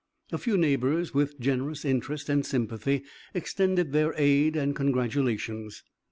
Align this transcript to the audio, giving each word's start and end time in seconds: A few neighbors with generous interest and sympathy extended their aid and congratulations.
A 0.31 0.39
few 0.39 0.57
neighbors 0.57 1.13
with 1.13 1.39
generous 1.39 1.85
interest 1.85 2.27
and 2.27 2.43
sympathy 2.43 3.03
extended 3.35 3.91
their 3.91 4.15
aid 4.17 4.55
and 4.55 4.75
congratulations. 4.75 5.83